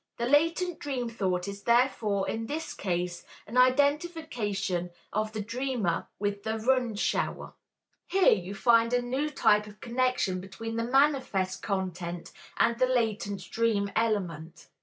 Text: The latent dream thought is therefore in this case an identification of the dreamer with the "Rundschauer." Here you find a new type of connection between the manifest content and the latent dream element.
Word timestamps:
The 0.17 0.25
latent 0.25 0.79
dream 0.79 1.09
thought 1.11 1.47
is 1.47 1.61
therefore 1.61 2.27
in 2.27 2.47
this 2.47 2.73
case 2.73 3.23
an 3.45 3.55
identification 3.55 4.89
of 5.13 5.31
the 5.31 5.41
dreamer 5.43 6.07
with 6.17 6.41
the 6.41 6.57
"Rundschauer." 6.57 7.53
Here 8.07 8.33
you 8.33 8.55
find 8.55 8.93
a 8.93 9.01
new 9.03 9.29
type 9.29 9.67
of 9.67 9.79
connection 9.79 10.39
between 10.41 10.75
the 10.75 10.83
manifest 10.85 11.61
content 11.61 12.31
and 12.57 12.79
the 12.79 12.87
latent 12.87 13.47
dream 13.51 13.91
element. 13.95 14.69